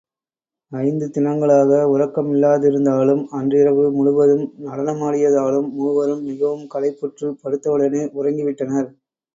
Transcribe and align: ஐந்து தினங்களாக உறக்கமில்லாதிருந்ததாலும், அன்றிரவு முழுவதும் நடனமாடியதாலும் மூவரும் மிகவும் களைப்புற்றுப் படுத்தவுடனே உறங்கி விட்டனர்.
ஐந்து 0.71 1.07
தினங்களாக 1.09 1.81
உறக்கமில்லாதிருந்ததாலும், 1.91 3.21
அன்றிரவு 3.39 3.85
முழுவதும் 3.91 4.43
நடனமாடியதாலும் 4.65 5.69
மூவரும் 5.77 6.25
மிகவும் 6.25 6.67
களைப்புற்றுப் 6.73 7.41
படுத்தவுடனே 7.43 8.03
உறங்கி 8.15 8.45
விட்டனர். 8.45 8.91